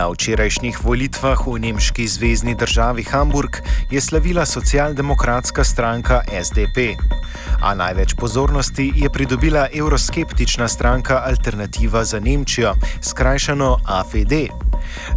Na 0.00 0.06
včerajšnjih 0.08 0.78
volitvah 0.80 1.36
v 1.46 1.58
nemški 1.60 2.06
zvezdni 2.08 2.54
državi 2.56 3.02
Hamburg 3.04 3.52
je 3.90 4.00
slavila 4.00 4.46
socialdemokratska 4.48 5.60
stranka 5.64 6.22
SDP. 6.42 6.96
A 7.60 7.74
največ 7.76 8.14
pozornosti 8.16 8.92
je 8.96 9.10
pridobila 9.12 9.66
evroskeptična 9.76 10.68
stranka 10.68 11.20
Alternativa 11.28 12.00
za 12.04 12.16
Nemčijo, 12.20 12.72
skrajšano 13.02 13.76
AFD. 13.84 14.32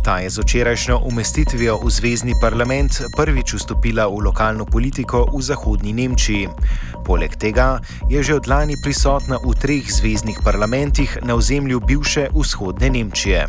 Ta 0.03 0.19
je 0.19 0.29
z 0.29 0.43
včerajšnjo 0.43 0.99
umestitvijo 1.07 1.79
v 1.79 1.89
zvezdni 1.89 2.35
parlament 2.43 2.91
prvič 3.15 3.53
vstopila 3.63 4.07
v 4.11 4.19
lokalno 4.25 4.65
politiko 4.67 5.23
v 5.31 5.39
zahodnji 5.41 5.93
Nemčiji. 5.95 6.49
Poleg 7.07 7.39
tega 7.39 7.79
je 8.11 8.19
že 8.23 8.35
od 8.35 8.47
lani 8.51 8.75
prisotna 8.83 9.39
v 9.47 9.55
treh 9.55 9.87
zvezdnih 9.87 10.43
parlamentih 10.43 11.17
na 11.23 11.39
ozemlju 11.39 11.79
bivše 11.79 12.27
vzhodne 12.35 12.89
Nemčije. 12.91 13.47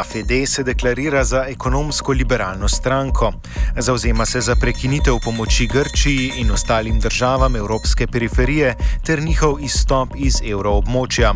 AFD 0.00 0.30
e 0.42 0.46
se 0.46 0.62
deklarira 0.64 1.24
za 1.24 1.44
ekonomsko-liberalno 1.46 2.68
stranko. 2.68 3.32
Zauzema 3.78 4.26
se 4.26 4.40
za 4.40 4.56
prekinitev 4.56 5.14
pomoči 5.24 5.66
Grčiji 5.66 6.32
in 6.36 6.50
ostalim 6.50 6.98
državam 7.00 7.56
evropske 7.56 8.06
periferije 8.06 8.74
ter 9.06 9.22
njihov 9.22 9.60
izstop 9.62 10.08
iz 10.16 10.34
evroobmočja. 10.50 11.34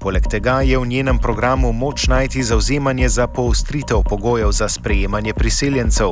Poleg 0.00 0.22
tega 0.30 0.60
je 0.60 0.78
v 0.78 0.86
njenem 0.86 1.18
programu 1.18 1.72
moč 1.72 2.06
najti 2.08 2.42
zauzemanje 2.42 3.08
za 3.08 3.26
poostritev 3.26 3.98
pogojev 4.08 4.50
za 4.50 4.68
sprejemanje 4.68 5.34
priseljencev. 5.34 6.08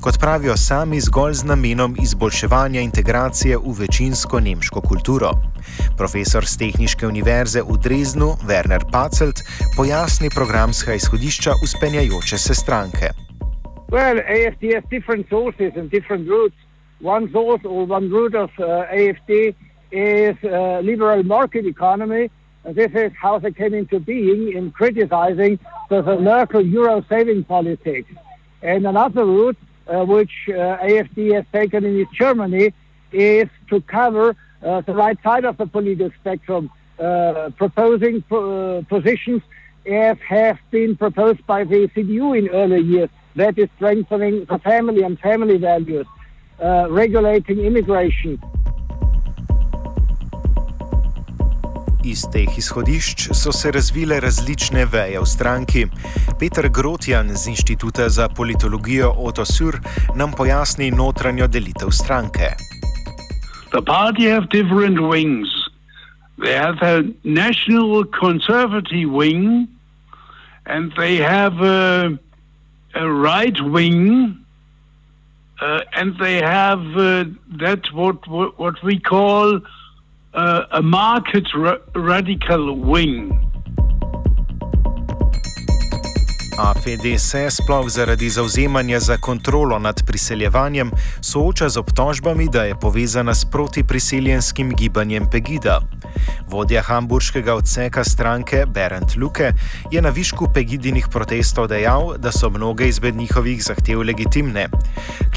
Kot 0.00 0.18
pravijo 0.20 0.56
sami, 0.56 1.00
zgolj 1.00 1.32
z 1.34 1.44
namenom 1.44 1.96
izboljševanja 2.02 2.80
integracije 2.80 3.56
v 3.58 3.74
večinsko 3.78 4.40
nemško 4.40 4.80
kulturo. 4.80 5.51
Profesor 5.96 6.46
z 6.48 6.56
Tehnične 6.58 7.08
univerze 7.08 7.62
v 7.62 7.76
Dreznu 7.78 8.34
Werner 8.48 8.82
Pacelt 8.92 9.38
pojasni 9.76 10.28
programska 10.34 10.92
izhodišča 10.94 11.50
uspenjajoče 11.62 12.38
se 12.38 12.54
stranke. 12.54 13.10
Well, 13.90 14.16
AFD 14.20 14.72
has 14.74 14.84
different 14.90 15.28
sources 15.28 15.72
and 15.76 15.90
different 15.90 16.28
routes. 16.28 16.56
One 17.02 17.28
source 17.32 17.64
or 17.66 17.84
one 17.86 18.08
route 18.10 18.34
of 18.38 18.50
uh, 18.58 18.64
AFD 18.94 19.54
is 19.92 20.36
uh, 20.44 20.80
liberal 20.82 21.22
market 21.24 21.66
economy. 21.66 22.30
And 22.64 22.76
this 22.76 22.92
is 22.94 23.10
how 23.20 23.38
they 23.40 23.50
came 23.50 23.74
into 23.74 23.98
being 23.98 24.52
in 24.56 24.70
criticizing 24.70 25.58
the, 25.90 26.00
the 26.02 26.16
Merkel 26.20 26.62
euro 26.62 27.04
saving 27.08 27.44
politics. 27.44 28.08
And 28.62 28.86
another 28.86 29.24
route, 29.24 29.58
uh, 29.88 30.04
which 30.06 30.32
uh, 30.48 30.78
AFD 30.88 31.34
has 31.34 31.44
taken 31.52 31.84
in 31.84 31.98
East 31.98 32.12
Germany, 32.12 32.72
is 33.12 33.48
to 33.68 33.80
cover 33.82 34.36
uh, 34.62 34.80
the 34.84 34.92
right 34.94 35.18
side 35.22 35.44
of 35.44 35.56
the 35.56 35.66
political 35.66 36.10
spectrum 36.20 36.64
uh, 36.98 37.50
proposing 37.60 38.20
pr 38.28 38.34
uh, 38.34 38.80
positions 38.94 39.42
as 40.06 40.16
have 40.28 40.58
been 40.70 40.96
proposed 40.96 41.42
by 41.54 41.64
the 41.64 41.88
CDU 41.94 42.38
in 42.38 42.46
earlier 42.48 42.84
years. 42.94 43.10
That 43.36 43.58
is 43.58 43.68
strengthening 43.76 44.44
the 44.44 44.58
family 44.60 45.02
and 45.02 45.18
family 45.18 45.56
values, 45.58 46.06
uh, 46.62 46.86
regulating 47.02 47.58
immigration. 47.68 48.38
Iz 52.04 52.22
teh 52.34 52.46
izhodišč 52.58 53.28
so 53.34 53.52
se 53.54 53.70
razvile 53.70 54.18
različne 54.20 54.84
veje 54.92 55.20
v 55.22 55.26
stranki. 55.26 55.86
Petr 56.38 56.68
Grotjan 56.70 57.28
z 57.36 57.48
Inštituta 57.54 58.08
za 58.08 58.28
politologijo 58.28 59.10
Otosur 59.18 59.78
nam 60.14 60.30
pojasni 60.36 60.90
notranjo 60.90 61.46
delitev 61.46 61.90
stranke. 61.90 62.48
The 63.72 63.80
party 63.80 64.24
have 64.24 64.50
different 64.50 65.00
wings. 65.08 65.48
They 66.38 66.52
have 66.52 66.82
a 66.82 67.04
national 67.24 68.04
conservative 68.04 69.10
wing, 69.10 69.66
and 70.66 70.92
they 70.98 71.16
have 71.16 71.58
a, 71.62 72.18
a 72.94 73.10
right 73.10 73.58
wing, 73.62 74.44
uh, 75.62 75.80
and 75.94 76.14
they 76.18 76.34
have 76.36 76.80
uh, 76.96 77.24
that 77.60 77.80
what, 77.94 78.26
what, 78.28 78.58
what 78.58 78.74
we 78.82 79.00
call 79.00 79.58
uh, 80.34 80.62
a 80.70 80.82
market 80.82 81.46
ra- 81.54 81.78
radical 81.94 82.74
wing. 82.74 83.51
AFDS 86.62 87.32
e 87.34 87.46
sploh 87.50 87.88
zaradi 87.90 88.30
zauzemanja 88.30 89.00
za 89.00 89.16
kontrolo 89.18 89.78
nad 89.78 90.02
priseljevanjem 90.06 90.90
sooča 91.20 91.68
z 91.68 91.76
obtožbami, 91.76 92.46
da 92.52 92.62
je 92.64 92.74
povezana 92.80 93.34
s 93.34 93.44
protipriseljenskim 93.52 94.70
gibanjem 94.78 95.24
Pegida. 95.30 95.80
Vodja 96.48 96.82
hamburškega 96.82 97.54
odseka 97.54 98.04
stranke 98.04 98.64
Berend 98.74 99.10
Luke 99.16 99.50
je 99.90 100.02
na 100.02 100.08
višku 100.08 100.46
Pegidinih 100.54 101.06
protestov 101.10 101.66
dejal, 101.68 102.14
da 102.18 102.32
so 102.32 102.50
mnoge 102.50 102.84
izmed 102.84 103.16
njihovih 103.16 103.64
zahtev 103.64 103.98
legitimne. 104.00 104.68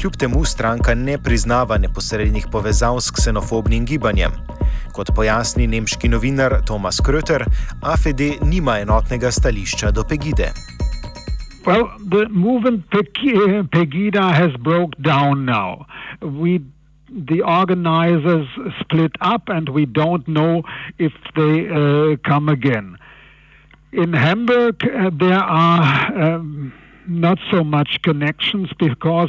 Kljub 0.00 0.12
temu 0.16 0.44
stranka 0.44 0.94
ne 0.94 1.18
priznava 1.18 1.78
neposrednih 1.78 2.46
povezav 2.52 3.00
s 3.00 3.10
ksenofobnim 3.10 3.84
gibanjem. 3.84 4.30
Kot 4.92 5.10
pojasni 5.14 5.66
nemški 5.66 6.08
novinar 6.08 6.54
Thomas 6.66 7.00
Kröter, 7.02 7.42
AFD 7.82 8.20
e 8.20 8.32
nima 8.44 8.78
enotnega 8.80 9.30
stališča 9.32 9.90
do 9.90 10.04
Pegide. 10.04 10.52
Well, 11.66 11.90
the 11.98 12.28
movement 12.28 12.88
Pegida 12.90 14.32
has 14.32 14.52
broke 14.62 14.96
down 15.02 15.44
now. 15.46 15.86
We 16.22 16.60
the 17.10 17.42
organizers 17.42 18.46
split 18.80 19.12
up, 19.20 19.48
and 19.48 19.68
we 19.70 19.84
don't 19.84 20.26
know 20.28 20.62
if 20.98 21.12
they 21.36 21.68
uh, 21.68 22.16
come 22.24 22.48
again. 22.48 22.96
In 23.92 24.12
Hamburg, 24.12 24.80
uh, 24.84 25.10
there 25.12 25.40
are. 25.60 26.36
Um, 26.36 26.72
not 27.08 27.38
so 27.52 27.62
much 27.62 27.98
connections 28.02 28.68
because 28.80 29.28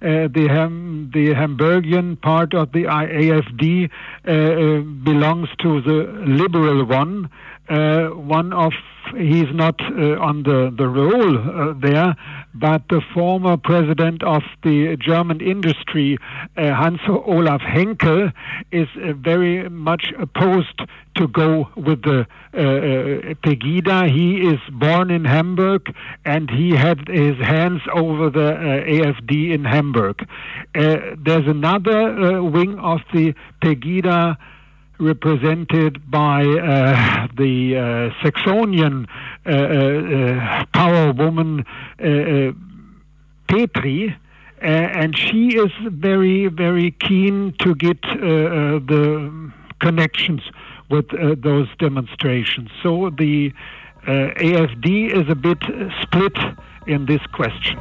uh, 0.00 0.28
the 0.32 0.46
Ham- 0.50 1.10
the 1.12 1.34
Hamburgian 1.34 2.16
part 2.22 2.54
of 2.54 2.72
the 2.72 2.84
IAFD 2.84 3.90
uh, 4.26 4.30
uh, 4.30 4.80
belongs 5.04 5.50
to 5.58 5.82
the 5.82 6.10
liberal 6.26 6.86
one, 6.86 7.28
uh, 7.68 8.08
one 8.08 8.52
of 8.52 8.72
he's 9.16 9.52
not 9.52 9.74
uh, 9.80 10.18
on 10.20 10.42
the 10.42 10.74
the 10.76 10.88
roll 10.88 11.38
uh, 11.38 11.72
there, 11.78 12.14
but 12.54 12.82
the 12.88 13.00
former 13.14 13.56
president 13.56 14.22
of 14.22 14.42
the 14.62 14.96
German 14.98 15.40
industry, 15.40 16.16
uh, 16.56 16.72
Hans 16.74 17.00
Olaf 17.08 17.60
Henkel, 17.60 18.30
is 18.72 18.88
uh, 18.96 19.12
very 19.14 19.68
much 19.68 20.12
opposed 20.18 20.80
to 21.16 21.28
go 21.28 21.68
with 21.76 22.02
the 22.02 22.26
uh, 22.54 23.34
Pegida. 23.46 24.10
He 24.10 24.40
is 24.48 24.60
born 24.72 25.10
in 25.10 25.24
Hamburg, 25.26 25.94
and 26.24 26.50
he 26.50 26.70
had 26.74 27.06
his 27.08 27.36
hands 27.36 27.82
over 27.94 28.30
the 28.30 28.52
AfD 28.88 29.52
in 29.54 29.64
Hamburg. 29.64 30.26
there's 30.74 31.46
another 31.46 32.42
wing 32.42 32.78
of 32.78 33.00
the 33.12 33.34
Pegida 33.62 34.38
represented 35.00 36.10
by 36.10 36.40
uh, 36.42 37.28
the 37.36 37.76
uh, 37.76 38.24
Saxonian 38.24 39.06
uh, 39.46 39.52
uh, 39.52 40.62
uh 40.62 40.66
power 40.74 41.12
woman 41.12 41.60
uh, 42.00 42.52
Petry. 43.48 44.14
and 44.60 45.16
she 45.16 45.54
is 45.56 45.70
very, 45.84 46.48
very 46.48 46.90
keen 46.90 47.54
to 47.60 47.74
get 47.76 48.00
the 48.02 49.52
connections 49.80 50.40
with 50.90 51.06
those 51.42 51.68
demonstrations. 51.78 52.68
So 52.82 53.10
the 53.16 53.52
AFD 54.06 55.12
is 55.16 55.30
a 55.30 55.34
bit 55.36 55.58
split 56.02 56.36
in 56.88 57.06
this 57.06 57.20
question. 57.32 57.78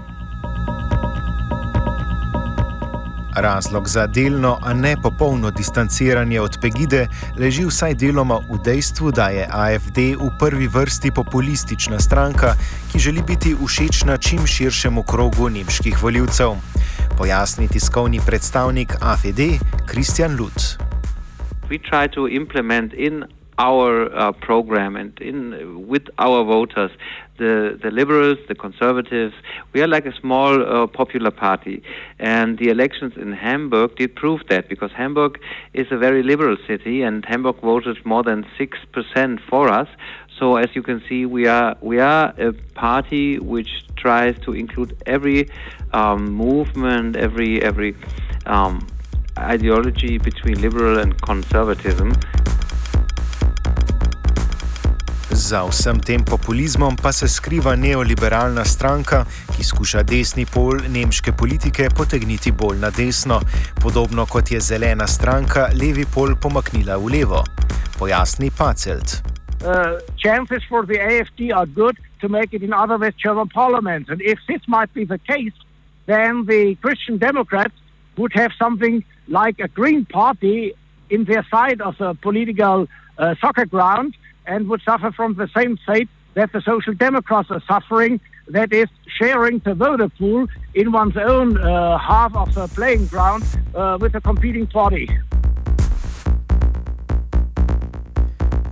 Razlog 3.41 3.87
za 3.89 4.07
delno, 4.07 4.57
a 4.61 4.73
ne 4.73 4.95
popolno 5.03 5.51
distanciranje 5.51 6.41
od 6.41 6.57
Pegide 6.61 7.07
leži 7.39 7.65
vsaj 7.65 7.93
deloma 7.95 8.35
v 8.49 8.57
dejstvu, 8.65 9.11
da 9.11 9.27
je 9.27 9.45
AFD 9.51 9.97
v 10.17 10.29
prvi 10.39 10.67
vrsti 10.67 11.11
populistična 11.15 11.99
stranka, 11.99 12.47
ki 12.91 12.99
želi 12.99 13.21
biti 13.27 13.55
všečna 13.67 14.17
čim 14.17 14.47
širšemu 14.47 15.03
krogu 15.03 15.49
nemških 15.49 15.95
voljivcev. 16.03 16.49
Pojasni 17.17 17.67
tiskovni 17.67 18.19
predstavnik 18.27 18.89
AFD 19.01 19.39
Kristjan 19.89 20.35
Lutz. 20.39 20.63
We 21.69 21.77
try 21.91 22.13
to 22.15 22.27
implement 22.27 22.93
in 22.93 23.23
our 23.59 24.13
uh, 24.15 24.31
program 24.33 24.95
and 24.95 25.17
in 25.19 25.87
with 25.87 26.03
our 26.19 26.43
voters, 26.43 26.91
the 27.37 27.79
the 27.81 27.89
liberals, 27.91 28.37
the 28.47 28.55
conservatives. 28.55 29.33
We 29.73 29.81
are 29.81 29.87
like 29.87 30.05
a 30.05 30.13
small 30.15 30.61
uh, 30.83 30.87
popular 30.87 31.31
party, 31.31 31.81
and 32.19 32.57
the 32.57 32.69
elections 32.69 33.13
in 33.17 33.31
Hamburg 33.33 33.95
did 33.97 34.15
prove 34.15 34.41
that 34.49 34.69
because 34.69 34.91
Hamburg 34.91 35.39
is 35.73 35.87
a 35.91 35.97
very 35.97 36.21
liberal 36.23 36.57
city, 36.67 37.01
and 37.01 37.25
Hamburg 37.25 37.57
voted 37.61 37.97
more 38.05 38.23
than 38.23 38.45
six 38.57 38.77
percent 38.91 39.39
for 39.49 39.69
us. 39.69 39.87
So 40.39 40.57
as 40.57 40.75
you 40.75 40.83
can 40.83 41.01
see, 41.09 41.25
we 41.25 41.47
are 41.47 41.75
we 41.81 41.99
are 41.99 42.33
a 42.37 42.53
party 42.75 43.39
which 43.39 43.83
tries 43.95 44.37
to 44.45 44.53
include 44.53 44.95
every 45.05 45.49
um, 45.93 46.31
movement, 46.31 47.15
every 47.15 47.61
every. 47.63 47.95
Um, 48.45 48.87
ideology 49.39 50.17
between 50.17 50.59
liberal 50.59 50.97
and 50.97 51.21
conservatism 51.21 52.11
Za 55.37 55.67
vsem 55.69 55.99
tem 56.01 56.17
populizmom 56.25 56.95
pa 56.97 57.11
se 57.13 57.27
skriva 57.29 57.75
neoliberalna 57.77 58.65
stranka, 58.65 59.21
ki 59.53 59.61
skuša 59.63 60.01
desni 60.03 60.45
pol 60.49 60.81
nemške 60.89 61.29
politike 61.31 61.91
potegniti 61.93 62.49
bolj 62.51 62.79
na 62.81 62.89
desno, 62.89 63.37
podobno 63.83 64.25
kot 64.25 64.49
je 64.51 64.57
zelena 64.59 65.05
stranka 65.07 65.67
levi 65.81 66.05
pol 66.09 66.33
pomaknila 66.41 66.97
v 66.97 67.11
levo. 67.13 67.43
Pojasni 67.99 68.49
Pacelt. 68.49 69.19
Uh, 69.61 71.05
To 72.21 72.27
make 72.29 72.49
it 72.51 72.63
in 72.63 72.73
other 72.73 72.97
West 72.97 73.19
German 73.21 73.47
parliaments. 73.47 74.09
And 74.09 74.19
if 74.23 74.39
this 74.49 74.63
might 74.67 74.89
be 74.91 75.05
the 75.05 75.19
case, 75.29 75.53
then 76.07 76.47
the 76.49 76.73
Christian 76.81 77.19
Democrats 77.19 77.75
would 78.17 78.33
have 78.33 78.49
something 78.57 79.03
like 79.29 79.59
a 79.61 79.67
Green 79.67 80.03
Party 80.03 80.73
in 81.11 81.25
their 81.25 81.45
side 81.53 81.79
of 81.79 81.93
the 81.99 82.15
political 82.25 82.87
uh, 83.19 83.35
soccer 83.39 83.67
ground 83.67 84.17
and 84.47 84.67
would 84.67 84.81
suffer 84.89 85.11
from 85.11 85.35
the 85.35 85.47
same 85.57 85.77
fate 85.85 86.09
that 86.33 86.51
the 86.51 86.61
Social 86.61 86.93
Democrats 86.95 87.49
are 87.51 87.61
suffering 87.67 88.19
that 88.49 88.71
is, 88.73 88.87
sharing 89.19 89.59
the 89.59 89.73
voter 89.73 90.07
pool 90.09 90.45
in 90.75 90.91
one's 90.93 91.17
own 91.17 91.57
uh, 91.57 91.97
half 91.97 92.33
of 92.35 92.53
the 92.55 92.67
playing 92.69 93.05
ground 93.07 93.43
uh, 93.75 93.97
with 93.99 94.15
a 94.15 94.21
competing 94.21 94.65
party. 94.67 95.09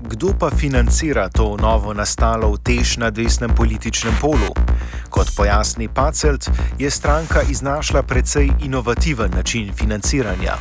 Kdo 0.07 0.31
pa 0.39 0.47
financira 0.49 1.27
to 1.29 1.57
novo 1.59 1.91
nastalo 1.93 2.55
tež 2.57 2.97
na 3.03 3.09
desnem 3.11 3.49
političnem 3.51 4.13
polu? 4.21 4.53
Kot 5.11 5.27
pojasni 5.35 5.87
Pacelt, 5.91 6.47
je 6.79 6.87
stranka 6.91 7.41
iznašla 7.43 8.03
precej 8.07 8.47
inovativen 8.63 9.31
način 9.35 9.73
financiranja. 9.75 10.53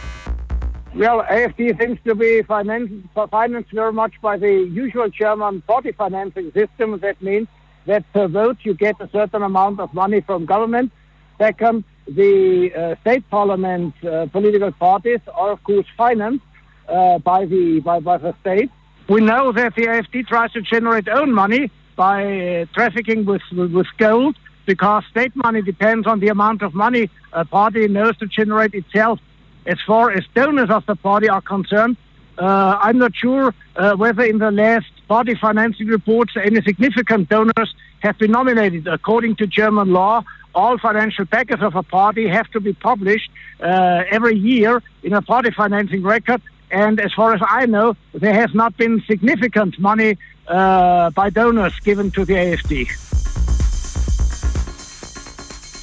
Well, 0.97 1.25
AFD 1.25 1.77
seems 1.81 1.99
to 2.05 2.15
be 2.15 2.43
financed, 2.43 2.93
financed 3.33 3.73
very 3.73 3.93
much 3.93 4.13
by 4.23 4.37
the 4.39 4.49
usual 4.71 5.09
German 5.09 5.61
party 5.63 5.91
financing 5.91 6.53
system. 6.53 7.01
That 7.01 7.21
means 7.21 7.49
that 7.87 8.05
per 8.13 8.29
vote 8.29 8.59
you 8.63 8.75
get 8.75 9.01
a 9.01 9.09
certain 9.11 9.43
amount 9.43 9.81
of 9.81 9.93
money 9.93 10.21
from 10.21 10.45
government. 10.47 10.93
Second, 11.37 11.83
the 12.07 12.71
uh, 12.73 12.95
state 13.01 13.29
parliament 13.29 13.93
uh, 14.05 14.27
political 14.27 14.71
parties 14.71 15.19
are 15.35 15.51
of 15.51 15.65
course 15.65 15.87
financed 15.97 16.45
uh, 16.89 17.19
by 17.19 17.45
the 17.45 17.81
by, 17.81 17.99
by 17.99 18.17
the 18.19 18.33
state. 18.41 18.71
We 19.09 19.21
know 19.21 19.51
that 19.51 19.75
the 19.75 19.87
AFD 19.87 20.29
tries 20.29 20.53
to 20.53 20.63
generate 20.63 21.09
own 21.09 21.33
money 21.35 21.73
by 21.97 22.19
uh, 22.61 22.67
trafficking 22.73 23.25
with 23.25 23.43
with 23.51 23.89
gold 23.99 24.37
because 24.65 25.03
state 25.11 25.33
money 25.35 25.61
depends 25.61 26.07
on 26.07 26.21
the 26.21 26.29
amount 26.29 26.63
of 26.63 26.73
money 26.73 27.11
a 27.33 27.45
party 27.45 27.89
knows 27.89 28.17
to 28.19 28.27
generate 28.29 28.75
itself 28.75 29.19
as 29.67 29.79
far 29.87 30.11
as 30.11 30.25
donors 30.35 30.69
of 30.71 30.85
the 30.87 30.95
party 30.97 31.29
are 31.29 31.41
concerned, 31.41 31.97
uh, 32.37 32.79
I'm 32.81 32.99
not 32.99 33.15
sure 33.15 33.55
uh, 33.77 33.95
whether 33.95 34.23
in 34.25 34.39
the 34.39 34.51
last 34.51 34.87
party 35.09 35.35
financing 35.35 35.87
reports 35.87 36.33
any 36.43 36.61
significant 36.63 37.29
donors 37.31 37.75
have 38.01 38.19
been 38.19 38.33
nominated. 38.33 38.87
According 38.89 39.37
to 39.37 39.47
German 39.47 39.93
law, 39.93 40.23
all 40.55 40.77
financial 40.79 41.25
backers 41.25 41.63
of 41.63 41.75
a 41.77 41.83
party 41.83 42.29
have 42.29 42.51
to 42.51 42.61
be 42.61 42.73
published 42.75 43.31
uh, 43.61 44.03
every 44.11 44.37
year 44.37 44.83
in 45.03 45.13
a 45.15 45.23
party 45.23 45.51
financing 45.51 46.03
record. 46.03 46.43
And 46.71 47.01
as 47.01 47.13
far 47.15 47.33
as 47.35 47.41
I 47.49 47.65
know, 47.67 47.97
there 48.13 48.35
has 48.35 48.53
not 48.55 48.77
been 48.77 49.03
significant 49.07 49.79
money 49.79 50.19
uh, 50.49 51.11
by 51.11 51.31
donors 51.31 51.79
given 51.81 52.11
to 52.13 52.25
the 52.25 52.35
AFD. 52.35 53.14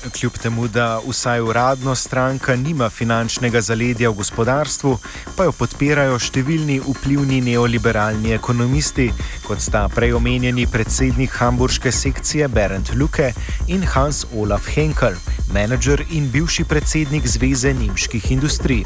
kljub 0.09 0.33
temu, 0.37 0.67
da 0.67 0.99
vsaj 1.07 1.41
uradno 1.41 1.95
stranka 1.95 2.55
nima 2.55 2.89
finančnega 2.89 3.61
zaledja 3.61 4.09
v 4.09 4.13
gospodarstvu, 4.17 4.97
pa 5.35 5.43
jo 5.45 5.51
podpirajo 5.55 6.17
številni 6.19 6.79
vplivni 6.85 7.41
neoliberalni 7.41 8.33
ekonomisti, 8.35 9.11
kot 9.45 9.61
sta 9.61 9.85
prej 9.93 10.15
omenjeni 10.17 10.65
predsednik 10.67 11.35
hamburške 11.41 11.91
sekcije 11.91 12.47
Berend 12.47 12.95
Luke 12.95 13.33
in 13.67 13.85
Hans 13.93 14.25
Olaf 14.33 14.65
Henkel, 14.75 15.17
menedžer 15.53 16.05
in 16.09 16.31
bivši 16.31 16.63
predsednik 16.65 17.27
Zveze 17.27 17.73
nemških 17.73 18.31
industrij. 18.31 18.85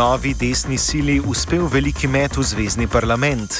novi 0.00 0.30
desni 0.40 0.76
sili 0.78 1.16
uspel 1.32 1.64
veliki 1.74 2.06
met 2.08 2.36
v 2.38 2.42
zvezdni 2.46 2.86
parlament. 2.86 3.50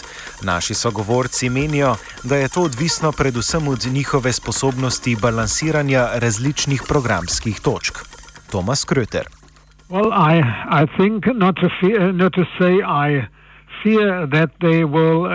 Naši 0.47 0.75
sogovorci 0.75 1.51
menijo, 1.51 1.91
da 2.25 2.37
je 2.39 2.49
to 2.55 2.61
odvisno 2.69 3.11
predvsem 3.21 3.67
od 3.69 3.83
njihove 3.99 4.31
sposobnosti 4.33 5.17
balansiranja 5.23 6.03
različnih 6.23 6.83
programskih 6.89 7.57
točk. 7.69 7.95
Tomas 8.53 8.87
Kröter. 8.87 9.27
Well, 9.91 10.11
I, 10.31 10.35
I 10.83 10.87
think 11.01 11.27
not 11.35 11.55
to, 11.57 11.69
fear, 11.81 12.13
not 12.15 12.33
to 12.33 12.45
say 12.59 12.73
I 13.07 13.11
fear 13.83 14.27
that 14.37 14.51
they 14.61 14.81
will 14.95 15.21
uh, 15.27 15.35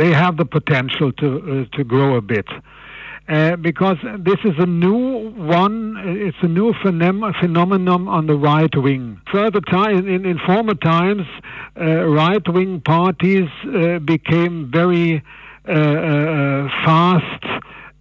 they 0.00 0.10
have 0.22 0.36
the 0.42 0.48
potential 0.58 1.12
to 1.20 1.26
uh, 1.26 1.42
to 1.76 1.80
grow 1.84 2.16
a 2.18 2.24
bit. 2.34 2.48
Uh, 2.50 2.62
uh, 3.28 3.56
because 3.56 3.98
this 4.20 4.38
is 4.44 4.52
a 4.58 4.66
new 4.66 5.30
one. 5.30 5.96
It's 6.24 6.36
a 6.42 6.48
new 6.48 6.72
phenomenon 6.82 8.08
on 8.08 8.26
the 8.28 8.36
right 8.36 8.70
wing. 8.76 9.20
Further 9.32 9.60
time 9.60 10.06
in, 10.08 10.24
in 10.26 10.38
former 10.46 10.74
times, 10.74 11.22
uh, 11.80 12.04
right 12.06 12.46
wing 12.52 12.80
parties 12.82 13.48
uh, 13.64 13.98
became 13.98 14.70
very 14.72 15.24
uh, 15.68 15.72
uh, 15.72 16.64
uh, 16.66 16.68
fast, 16.84 17.44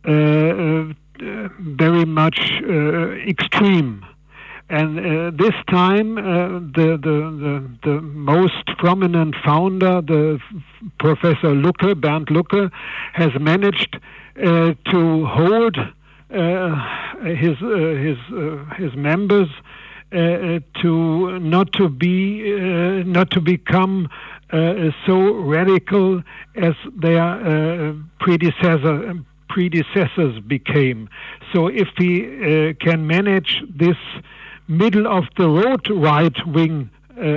very 0.05 2.05
much 2.05 2.61
extreme. 3.27 4.05
And 4.67 5.37
this 5.37 5.53
time, 5.69 6.15
the, 6.15 6.91
the, 6.99 7.31
the, 7.43 7.69
the, 7.87 8.01
most 8.01 8.65
prominent 8.79 9.35
founder, 9.45 10.01
the 10.01 10.39
Professor 10.99 11.49
Lucke, 11.53 11.93
Bernd 12.01 12.27
Lucke, 12.29 12.71
has 13.13 13.29
managed 13.39 13.99
uh, 14.41 14.73
to 14.91 15.25
hold 15.27 15.77
uh, 15.77 16.75
his 17.23 17.55
uh, 17.61 17.75
his 17.95 18.17
his 18.77 18.93
members 18.97 19.47
to 20.11 21.39
not 21.39 21.71
to 21.71 21.87
be 21.87 22.43
not 23.05 23.31
to 23.31 23.39
become 23.39 24.09
so 24.51 25.35
radical 25.35 26.21
as 26.57 26.73
their 26.97 27.93
predecessor 28.19 29.13
predecessors 29.47 30.37
became. 30.47 31.07
So 31.53 31.67
if 31.67 31.87
he 31.97 32.73
can 32.81 33.07
manage 33.07 33.61
this 33.73 33.95
middle 34.67 35.07
of 35.07 35.25
the 35.37 35.47
road 35.47 35.89
right 35.91 36.35
wing 36.45 36.89
uh, 37.17 37.21
uh, 37.21 37.27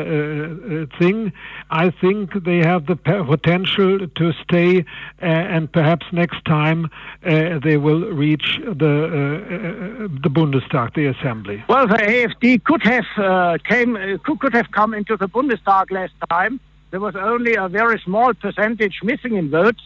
uh, 0.83 0.87
thing. 0.99 1.31
I 1.71 1.91
think 2.01 2.31
they 2.45 2.57
have 2.59 2.87
the 2.87 2.97
potential 2.97 4.09
to 4.09 4.33
stay, 4.43 4.79
uh, 4.79 4.83
and 5.25 5.71
perhaps 5.73 6.05
next 6.11 6.45
time 6.45 6.87
uh, 7.25 7.61
they 7.63 7.77
will 7.77 8.01
reach 8.07 8.59
the 8.65 8.73
uh, 8.75 10.03
the 10.09 10.29
Bundestag, 10.31 10.95
the 10.95 11.07
assembly. 11.07 11.63
Well, 11.69 11.87
the 11.87 11.95
AfD 11.95 12.65
could 12.65 12.83
have 12.83 13.63
came 13.67 13.97
could 14.25 14.53
have 14.53 14.69
come 14.73 14.95
into 14.95 15.17
the 15.17 15.29
Bundestag 15.29 15.93
last 15.93 16.15
time. 16.29 16.59
There 16.91 16.99
was 17.01 17.15
only 17.15 17.55
a 17.55 17.69
very 17.69 18.01
small 18.05 18.35
percentage 18.35 18.99
missing 19.05 19.37
in 19.37 19.49
votes. 19.49 19.83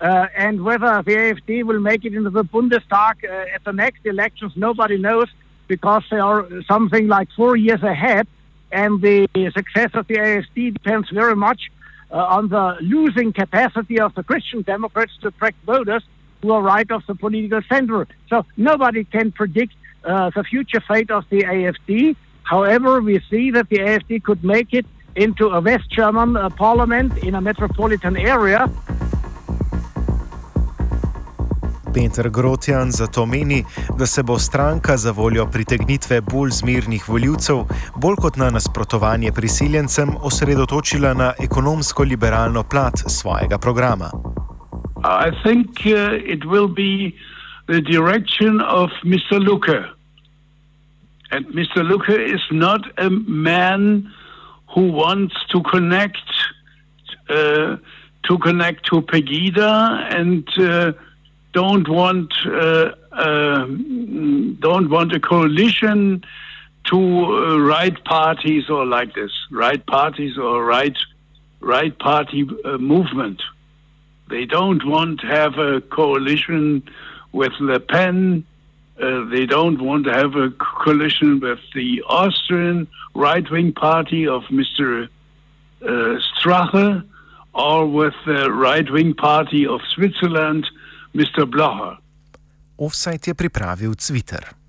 and 0.00 0.62
whether 0.62 1.02
the 1.02 1.16
AfD 1.16 1.64
will 1.64 1.80
make 1.80 2.04
it 2.04 2.14
into 2.14 2.30
the 2.30 2.44
Bundestag 2.44 3.24
at 3.54 3.64
the 3.64 3.72
next 3.72 4.06
elections, 4.06 4.52
nobody 4.54 4.98
knows 4.98 5.26
because 5.66 6.04
they 6.12 6.20
are 6.20 6.46
something 6.68 7.08
like 7.08 7.26
four 7.36 7.56
years 7.56 7.82
ahead 7.82 8.28
and 8.72 9.00
the 9.00 9.26
success 9.54 9.90
of 9.94 10.06
the 10.08 10.16
AFD 10.16 10.72
depends 10.72 11.10
very 11.10 11.36
much 11.36 11.70
uh, 12.10 12.16
on 12.16 12.48
the 12.48 12.76
losing 12.80 13.32
capacity 13.32 14.00
of 14.00 14.14
the 14.14 14.22
Christian 14.22 14.62
Democrats 14.62 15.12
to 15.20 15.28
attract 15.28 15.62
voters 15.64 16.02
who 16.40 16.52
are 16.52 16.62
right 16.62 16.90
of 16.90 17.02
the 17.06 17.14
political 17.14 17.60
center. 17.68 18.08
So 18.28 18.44
nobody 18.56 19.04
can 19.04 19.30
predict 19.32 19.74
uh, 20.04 20.30
the 20.34 20.42
future 20.42 20.80
fate 20.80 21.10
of 21.10 21.24
the 21.30 21.42
AFD. 21.44 22.16
However, 22.42 23.00
we 23.00 23.20
see 23.30 23.50
that 23.52 23.68
the 23.68 23.78
AFD 23.78 24.24
could 24.24 24.42
make 24.42 24.72
it 24.72 24.86
into 25.14 25.48
a 25.48 25.60
West 25.60 25.90
German 25.90 26.36
uh, 26.36 26.48
parliament 26.50 27.16
in 27.18 27.34
a 27.34 27.40
metropolitan 27.40 28.16
area. 28.16 28.68
Peter 31.94 32.28
Grotjan 32.30 32.90
zato 32.90 33.26
meni, 33.26 33.64
da 33.98 34.06
se 34.06 34.22
bo 34.22 34.38
stranka 34.38 34.96
za 34.96 35.10
voljo 35.12 35.46
pritegnitve 35.52 36.20
bolj 36.20 36.50
zmernih 36.50 37.08
voljivcev, 37.08 37.56
bolj 37.96 38.16
kot 38.16 38.36
na 38.36 38.50
nasprotovanje 38.50 39.32
priseljencem, 39.34 40.08
osredotočila 40.22 41.14
na 41.14 41.32
ekonomsko-liberalno 41.42 42.62
plat 42.70 42.94
svojega 42.96 43.58
programa. 43.58 44.10
Mislim, 45.32 45.64
da 45.64 46.36
bo 46.46 46.56
to 46.56 47.80
direkcija 47.80 48.50
gospoda 49.06 49.50
Luka. 49.50 49.78
And 51.34 51.46
Mr. 51.54 51.82
Luca 51.82 52.12
is 52.12 52.42
not 52.50 52.82
a 52.98 53.08
man 53.28 54.02
who 54.74 54.92
wants 54.92 55.32
to 55.48 55.62
connect 55.62 56.28
uh, 57.30 57.76
to 58.22 58.36
connect 58.38 58.82
to 58.84 59.00
Pegida 59.00 59.98
and 60.10 60.46
uh, 60.58 60.92
don't 61.52 61.86
want 61.88 62.32
uh, 62.46 62.92
uh, 63.12 63.66
don't 63.66 64.88
want 64.88 65.12
a 65.12 65.20
coalition 65.20 66.24
to 66.84 66.98
uh, 66.98 67.58
right 67.58 68.02
parties 68.04 68.68
or 68.68 68.84
like 68.86 69.14
this, 69.14 69.30
right 69.50 69.84
parties 69.86 70.36
or 70.38 70.64
right 70.64 70.96
right 71.60 71.96
party 71.98 72.46
uh, 72.64 72.78
movement. 72.78 73.42
They 74.30 74.46
don't 74.46 74.84
want 74.86 75.20
to 75.20 75.26
have 75.26 75.58
a 75.58 75.80
coalition 75.82 76.82
with 77.32 77.52
Le 77.60 77.80
Pen. 77.80 78.44
Uh, 79.00 79.24
they 79.30 79.44
don't 79.46 79.80
want 79.82 80.04
to 80.06 80.12
have 80.12 80.34
a 80.36 80.50
coalition 80.50 81.40
with 81.40 81.58
the 81.74 82.02
Austrian 82.08 82.88
right 83.14 83.48
wing 83.50 83.72
party 83.72 84.26
of 84.26 84.42
Mr. 84.44 85.08
Uh, 85.84 86.18
Strache 86.40 87.06
or 87.54 87.86
with 87.86 88.14
the 88.26 88.50
right 88.50 88.90
wing 88.90 89.12
party 89.12 89.66
of 89.66 89.80
Switzerland 89.94 90.66
Mr. 91.14 91.44
Blaha. 91.46 91.98
Offset 92.80 93.20
je 93.28 93.34
pripravil 93.36 93.94
Twitter. 93.94 94.61